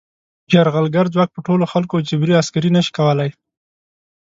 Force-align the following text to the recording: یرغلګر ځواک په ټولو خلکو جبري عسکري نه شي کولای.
یرغلګر 0.53 1.05
ځواک 1.13 1.29
په 1.33 1.41
ټولو 1.47 1.63
خلکو 1.73 1.95
جبري 2.07 2.33
عسکري 2.41 2.69
نه 2.75 2.81
شي 2.85 2.91
کولای. 2.97 3.29